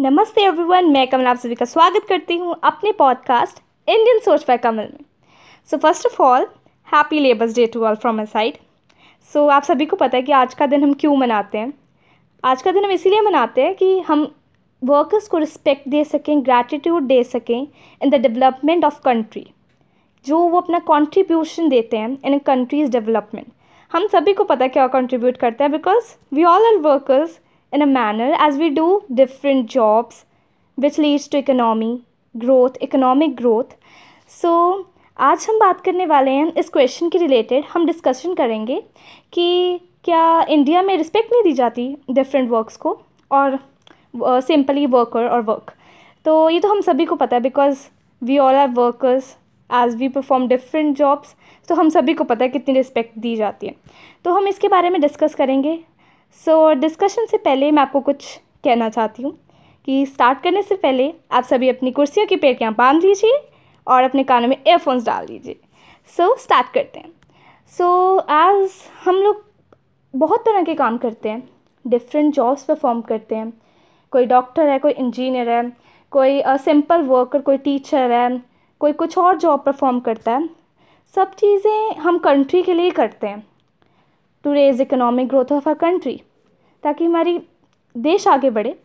[0.00, 4.58] नमस्ते एवरीवन मैं कमल, आप सभी का स्वागत करती हूँ अपने podcast Indian Soch by
[4.58, 5.00] Kamal में।
[5.70, 6.46] So first of all
[6.92, 8.54] happy labours day to all from my side
[9.32, 11.72] so आप सभी को पता है कि आज का दिन हम क्यों मनाते हैं?
[12.44, 14.34] आज का दिन हम इसीलिए मनाते हैं कि हम
[14.84, 17.68] वर्कर्स को रिस्पेक्ट दे सकें ग्रैटिट्यूड दे सकें
[18.02, 19.46] in the development of country
[20.26, 23.46] जो वो अपना कॉन्ट्रीब्यूशन देते हैं इन कंट्रीज़ डेवलपमेंट
[23.92, 25.72] हम सभी को पता है क्या कंट्रीब्यूट करते हैं?
[25.72, 27.40] Because we all are workers
[27.72, 30.24] in a manner as we do different jobs,
[30.78, 32.02] which leads to economy
[32.34, 33.74] growth, economic growth.
[34.30, 34.84] So,
[35.16, 38.82] आज हम बात करने वाले हैं इस क्वेश्चन के रिलेटेड हम डिस्कशन करेंगे
[39.32, 43.58] कि क्या इंडिया में रिस्पेक्ट नहीं दी जाती डिफरेंट वर्क्स को और
[44.40, 45.72] सिंपली वर्कर और वर्क
[46.24, 47.86] तो ये तो हम सभी को पता है because
[48.22, 49.36] we all are workers
[49.70, 51.34] as we perform different jobs
[51.68, 53.74] तो हम सभी को पता है कितनी रिस्पेक्ट दी जाती है।
[54.24, 55.78] तो हम इसके बारे में डिस्कस करेंगे
[56.38, 58.24] सो so, डिस्कशन से पहले मैं आपको कुछ
[58.64, 59.32] कहना चाहती हूँ
[59.84, 63.40] कि स्टार्ट करने से पहले आप सभी अपनी कुर्सियों की पेटियाँ बाँध लीजिए
[63.86, 65.56] और अपने कानों में एयरफोन्स डाल लीजिए
[66.10, 67.12] सो so, स्टार्ट करते हैं।
[67.72, 68.70] सो so, एज
[69.04, 69.44] हम लोग
[70.14, 71.48] बहुत तरह के काम करते हैं।
[71.84, 73.52] डिफरेंट जॉब्स परफॉर्म करते हैं।
[74.12, 75.62] कोई डॉक्टर है कोई इंजीनियर है
[76.12, 78.42] कोई सिंपल वर्कर कोई टीचर है
[78.80, 80.48] कोई कुछ और जॉब परफॉर्म करता है।
[81.14, 83.46] सब चीज़ें हम कंट्री के लिए करते हैं।
[84.44, 86.20] To raise economic growth of our country
[86.82, 87.38] ताकि हमारी
[87.94, 88.78] देश आगे बढ़े।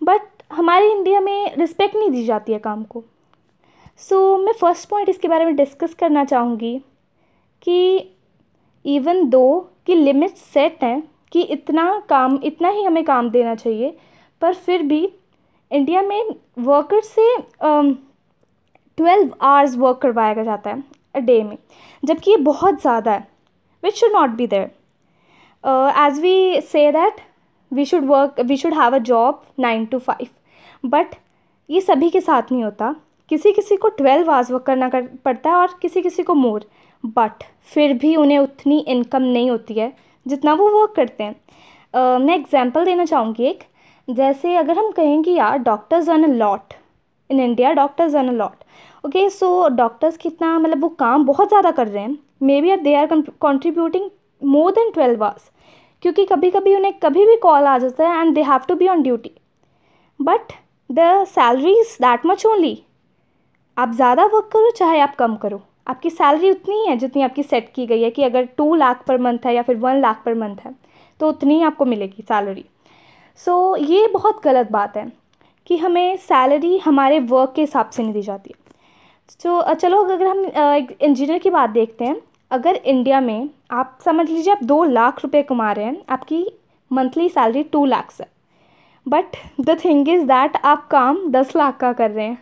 [0.00, 0.20] बट
[0.52, 3.04] हमारे इंडिया में रिस्पेक्ट नहीं दी जाती है काम को।
[3.98, 6.78] सो so, मैं फ़र्स्ट पॉइंट इसके बारे में डिस्कस करना चाहूँगी
[7.62, 7.98] कि
[8.84, 13.96] इवन दो कि लिमिट सेट हैं कि इतना काम इतना ही हमें काम देना चाहिए
[14.42, 15.04] पर फिर भी
[15.70, 17.36] इंडिया में वर्कर से
[18.98, 20.82] ट्वेल्व आवर्स वर्क करवाया जाता है
[21.14, 21.56] अ डे में
[22.02, 23.26] जबकि ये बहुत ज़्यादा है
[23.82, 24.70] which should not be there
[25.64, 27.20] as we say that
[27.72, 31.14] we should work we should have a job nine to five but
[31.68, 32.94] ये सभी के साथ नहीं होता।
[33.30, 36.64] किसी किसी को ट्वेल्व आवर्स वर्क करना कर पड़ता है और किसी किसी को मोर
[37.04, 39.92] बट फिर भी उन्हें उतनी इनकम नहीं होती है
[40.26, 41.34] जितना वो वर्क करते हैं।
[41.94, 43.62] Uh, मैं एग्जांपल देना चाहूँगी एक।
[44.08, 46.74] जैसे अगर हम कहें कि यार doctors earn a lot
[47.30, 51.70] in India doctors earn a lot okay so doctors कितना मतलब वो काम बहुत ज़्यादा
[51.70, 52.18] कर रहे हैं।
[52.62, 54.10] Maybe are they are contributing
[54.42, 55.50] more than twelve hours
[56.02, 58.88] क्योंकि कभी कभी उन्हें कभी भी कॉल आ जाता है and they have to be
[58.88, 59.30] on duty
[60.20, 60.52] but
[60.92, 62.82] the salary is that much only
[63.78, 67.42] आप ज़्यादा वर्क करो चाहे आप कम करो। आपकी सैलरी उतनी ही है जितनी आपकी
[67.42, 70.22] सेट की गई है कि अगर टू लाख पर मंथ है या फिर वन लाख
[70.24, 70.74] पर मंथ है
[71.20, 72.64] तो उतनी ही आपको मिलेगी सैलरी
[73.36, 75.12] सो so, ये बहुत गलत बात है
[75.66, 78.54] कि हमें सैलरी हमारे वर्क के हिसाब से नहीं दी जाती.
[78.56, 78.76] है
[79.28, 80.44] so, चलो अगर हम
[81.00, 82.16] इंजीनियर की बात देखते हैं
[82.50, 86.46] अगर इंडिया में आप समझ लीजिए आप दो लाख रुपए कमा रहे हैं, आपकी
[86.90, 88.26] मंथली सैलरी टू लाख्स है।
[89.06, 92.38] But the thing is that आप काम दस लाख का कर रहे हैं।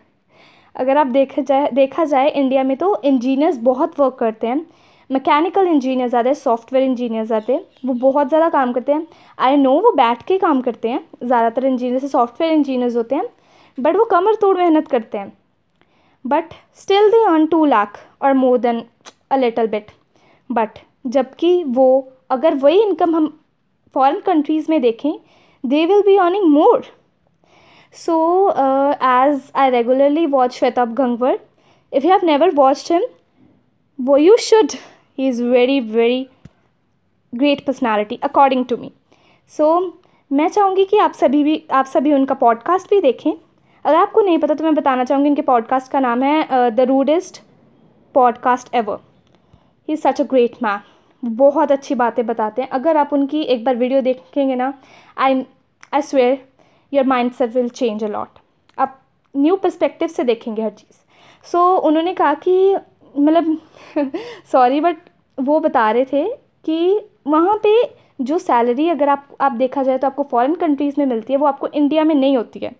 [0.77, 4.65] अगर आप देखा जाए देखा जाए इंडिया में तो इंजीनियर्स बहुत वर्क करते हैं।
[5.11, 9.07] मैकेनिकल इंजीनियर्स आते हैं सॉफ्टवेयर इंजीनियर्स आते हैं, वो बहुत ज़्यादा काम करते हैं।
[9.39, 13.25] आई नो वो बैठ के काम करते हैं, ज़्यादातर इंजीनियर से सॉफ्टवेयर इंजीनियर्स होते हैं
[13.79, 15.33] बट वो कमर तोड़ मेहनत करते हैं।
[16.25, 18.83] But still they earn two lakh और more than
[19.31, 19.91] a little bit
[20.51, 23.41] but जबकि वो, अगर वही इनकम हम
[23.95, 25.13] फॉरेन कंट्रीज़ में देखें
[25.67, 26.85] they will be earning more
[27.93, 28.49] so
[29.03, 31.39] as I regularly watch Shwetabh Gangwar
[31.93, 33.03] if you have never watched him
[34.01, 34.73] वो you should
[35.19, 36.27] he is very very
[37.35, 38.93] great personality according to me
[39.49, 39.99] so
[40.33, 43.33] मैं चाहूँगी कि आप सभी भी, आप सभी उनका पॉडकास्ट भी देखें।
[43.85, 47.43] अगर आपको नहीं पता तो मैं बताना चाहूँगी, उनके पॉडकास्ट का नाम है the rudest
[48.15, 49.08] podcast ever
[49.89, 50.81] he is such a great man
[51.23, 54.73] बहुत अच्छी बातें बताते हैं। अगर आप उनकी एक बार वीडियो देखेंगे ना
[55.17, 55.45] I
[55.95, 56.39] I swear
[56.93, 58.39] your mind set will change a lot
[58.79, 58.99] आप
[59.35, 60.97] न्यू परस्पेक्टिव से देखेंगे हर चीज़।
[61.47, 62.75] सो so, उन्होंने कहा कि
[63.19, 63.59] मतलब
[64.53, 64.97] सॉरी बट
[65.39, 66.27] वो बता रहे थे
[66.65, 67.73] कि वहाँ पे
[68.21, 71.47] जो सैलरी अगर आप आप देखा जाए तो आपको फॉरेन कंट्रीज़ में मिलती है वो
[71.47, 72.73] आपको इंडिया में नहीं होती है।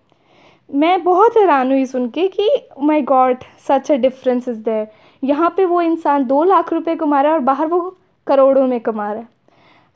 [0.69, 2.49] मैं बहुत हैरान हुई सुन के कि
[2.79, 4.87] my god such a difference is there
[5.23, 7.79] यहाँ पे वो इंसान दो लाख रुपए कमा रहा है और बाहर वो
[8.27, 9.27] करोड़ों में कमा रहा है।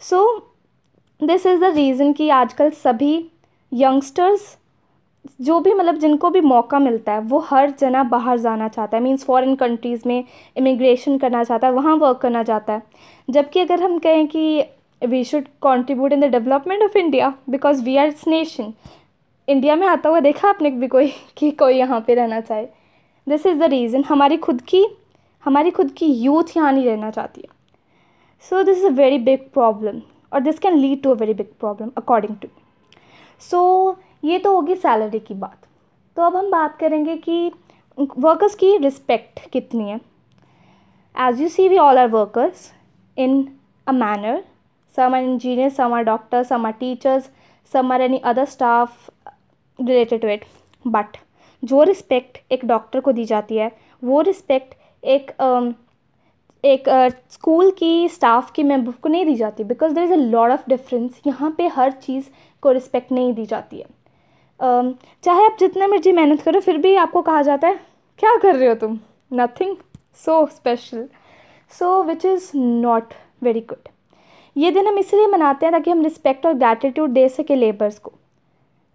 [0.02, 0.50] So
[1.20, 3.16] this is the reason कि आजकल सभी
[3.72, 4.56] यंगस्टर्स
[5.42, 9.04] जो भी मतलब जिनको भी मौका मिलता है, वो हर जना बाहर जाना चाहता है।
[9.04, 10.24] मीन्स फॉरेन कंट्रीज़ में
[10.56, 12.81] इमिग्रेशन करना चाहता है, वहाँ वर्क करना चाहता है।
[13.28, 14.64] जबकि अगर हम कहें कि
[15.02, 18.74] we should contribute in the development of India because we are its nation
[19.48, 22.66] India में आता हुआ देखा आपने भी कोई कि कोई यहाँ पे रहना चाहे।
[23.28, 24.86] दिस इज़ द रीज़न हमारी खुद की
[25.44, 27.48] हमारी खुद की यूथ यहाँ नहीं रहना चाहती है।
[28.44, 30.01] So this is a very big problem
[30.31, 32.48] और this can lead to a very big problem according to
[33.42, 33.62] so
[34.24, 35.57] ये तो होगी सैलरी की बात।
[36.18, 37.51] तो अब हम बात करेंगे कि
[37.98, 40.00] वर्कर्स की रिस्पेक्ट कितनी है।
[41.16, 42.72] As you see we all are workers
[43.18, 43.48] in
[43.88, 44.44] a manner
[44.92, 47.30] some are engineer some are doctor some are teachers
[47.72, 49.10] some are any other staff
[49.80, 50.46] related to it
[50.86, 51.18] but
[51.63, 53.72] जो रिस्पेक्ट एक doctor को दी जाती है,
[54.04, 55.32] वो respect एक
[56.64, 56.84] एक
[57.32, 60.70] school की स्टाफ की मेंबर को नहीं दी जाती because there is a lot of
[60.70, 62.30] difference यहाँ पे हर चीज़
[62.64, 63.86] को रिस्पेक्ट नहीं दी जाती है।
[65.24, 67.80] चाहे आप जितना मर्ज़ी मेहनत करो, फिर भी आपको कहा जाता है,
[68.20, 69.00] क्या कर रहे हो तुम?
[69.32, 69.76] Nothing
[70.26, 71.08] so special
[71.72, 73.14] so which is not
[73.44, 73.90] very good
[74.56, 78.12] ये दिन हम इसलिए मनाते हैं ताकि हम रिस्पेक्ट और ग्रैटिट्यूड दे सके लेबर्स को।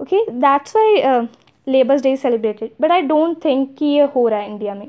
[0.00, 1.26] Okay that's why
[1.66, 4.86] labours day celebrated but I don't think कि ये हो रहा है इंडिया में।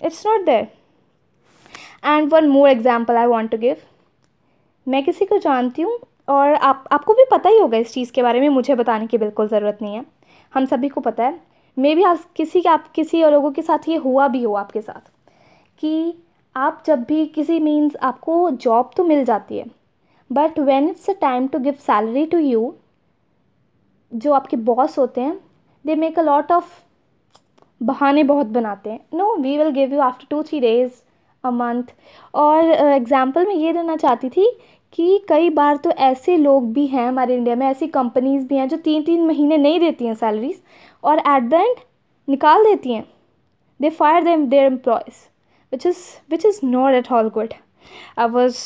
[0.00, 0.68] It's not there
[2.04, 3.76] and one more example I want to give
[4.86, 5.98] मैं किसी को जानती हूँ
[6.28, 9.18] और आप, आपको भी पता ही होगा इस चीज़ के बारे में, मुझे बताने की
[9.18, 10.04] बिल्कुल ज़रूरत नहीं है।
[10.52, 11.40] हम सभी को पता है।
[11.76, 14.54] मे भी आप किसी के आप, किसी और लोगों के साथ ये हुआ भी हो
[14.54, 15.10] आपके साथ,
[15.82, 16.14] कि
[16.56, 19.64] आप जब भी किसी मीन्स आपको जॉब तो मिल जाती है
[20.30, 22.74] but when it's a time to give salary to you
[24.12, 25.38] जो आपके बॉस होते हैं
[25.84, 26.72] they make a lot of
[27.80, 30.92] बहाने बहुत बनाते हैं। No we will give you after two three days
[31.44, 31.92] a month
[32.34, 34.50] और एग्ज़ाम्पल uh, मैं ये देना चाहती थी
[34.92, 38.68] कि कई बार तो ऐसे लोग भी हैं हमारे इंडिया में ऐसी कंपनीज़ भी हैं
[38.68, 40.60] जो तीन तीन महीने नहीं देती हैं सैलरीज
[41.04, 41.76] और एट द एंड
[42.28, 43.04] निकाल देती हैं।
[43.80, 45.24] They fire them their employees
[45.72, 45.98] which is
[46.30, 47.54] which is not at all good
[48.18, 48.58] I was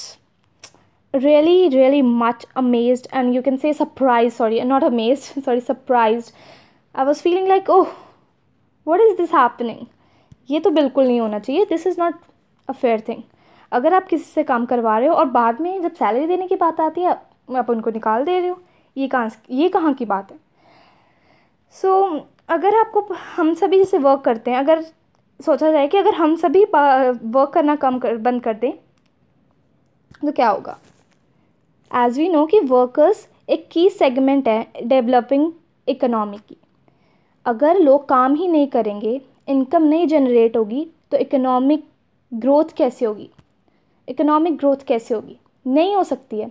[1.14, 6.30] really really much amazed and you can say surprised sorry not amazed sorry surprised.
[6.94, 7.86] I was feeling like oh
[8.86, 9.84] what is this happening?
[10.50, 12.14] ये तो बिल्कुल नहीं होना चाहिए। This is not
[12.68, 13.22] a fair thing
[13.72, 16.56] अगर आप किसी से काम करवा रहे हो और बाद में जब सैलरी देने की
[16.56, 17.10] बात आती है
[17.56, 18.60] आप उनको निकाल दे रहे हो।
[18.96, 20.38] ये कहाँ ये कहाँ की बात है?
[21.76, 23.06] सो so, अगर आपको
[23.36, 24.82] हम सभी जैसे वर्क करते हैं अगर
[25.40, 28.72] सोचा जाए कि अगर हम सभी वर्क करना कम कर बंद कर दें
[30.20, 30.76] तो क्या होगा?
[31.90, 35.52] एज वी नो कि वर्कर्स एक की सेगमेंट है डेवलपिंग
[35.88, 36.56] इकोनॉमी की।
[37.46, 41.84] अगर लोग काम ही नहीं करेंगे इनकम नहीं जनरेट होगी तो इकोनॉमिक
[42.32, 43.30] ग्रोथ कैसे होगी?
[44.08, 45.36] इकोनॉमिक ग्रोथ कैसे होगी?
[45.66, 46.46] नहीं हो सकती है।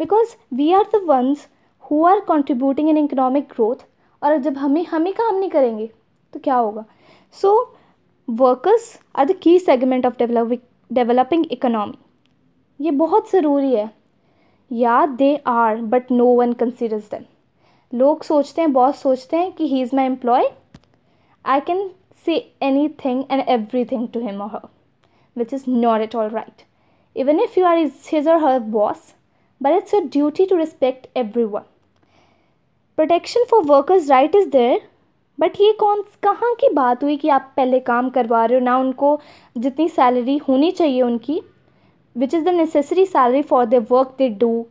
[0.00, 1.46] Because we are the ones
[1.84, 3.84] who are contributing in economic growth
[4.22, 5.90] और जब हमें, हम ही काम नहीं करेंगे
[6.32, 6.84] तो क्या होगा?
[7.34, 7.76] So
[8.28, 10.60] workers are the key segment of developing
[10.92, 11.98] developing economy
[12.80, 13.90] ये बहुत ज़रूरी है।
[14.70, 17.24] या they are but no one considers them
[17.94, 20.50] लोग सोचते हैं बॉस सोचते हैं कि he is my employee
[21.44, 21.90] I can
[22.26, 22.36] say
[22.88, 23.44] anything and
[23.84, 24.68] everything to him her
[25.38, 26.62] which is not at all right
[27.16, 29.14] even if you are is his और her boss
[29.62, 31.60] but it's your duty to respect every one
[32.96, 34.80] protection for workers right is there
[35.40, 38.64] but ये कौन कहाँ की बात हुई कि आप पहले काम करवा रहे हो?
[38.64, 39.20] ना उनको
[39.58, 41.42] जितनी सैलरी होनी चाहिए उनकी
[42.16, 44.66] which is the necessary salary for the work they do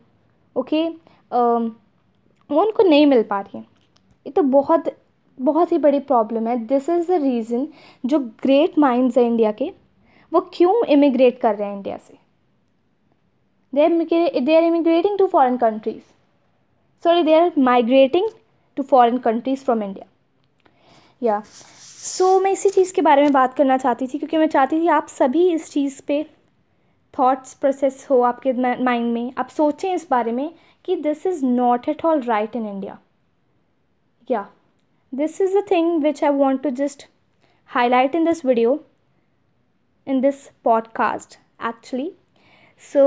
[1.30, 1.70] um,
[2.50, 3.64] वो उनको नहीं मिल पा रही है।
[4.26, 4.94] ये तो बहुत
[5.38, 7.66] बहुत ही बड़ी प्रॉब्लम है। दिस इज़ द रीज़न
[8.04, 9.70] जो ग्रेट माइंड्स हैं इंडिया के,
[10.32, 12.14] वो क्यों इमिग्रेट कर रहे हैं इंडिया से?
[13.72, 16.02] They are immigrating to foreign countries
[17.04, 18.28] sorry they are migrating
[18.76, 20.06] to foreign countries from India
[21.22, 24.80] या सो मैं इसी चीज़ के बारे में बात करना चाहती थी, क्योंकि मैं चाहती
[24.80, 26.24] थी आप सभी इस चीज़ पे
[27.18, 30.54] थॉट्स प्रोसेस हो आपके माइंड में। आप सोचें इस बारे में
[30.84, 32.98] कि this is not at all right in India
[34.30, 34.48] या
[35.14, 37.08] this is the thing which I want to just
[37.66, 38.84] highlight in this video
[40.06, 42.12] in this podcast actually
[42.92, 43.04] so